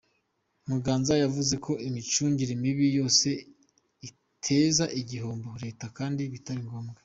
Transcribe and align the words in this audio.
Muganza 0.69 1.13
yavuze 1.23 1.53
ko 1.65 1.71
imicungire 1.87 2.53
mibi 2.63 2.85
yose 2.97 3.29
iteza 4.09 4.83
igihombo 5.01 5.49
Leta 5.63 5.85
kandi 5.97 6.21
bitari 6.33 6.61
ngombwa. 6.67 6.99